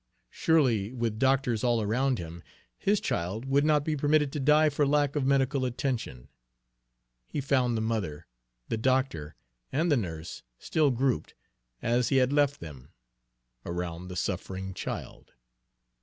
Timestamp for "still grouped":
10.57-11.35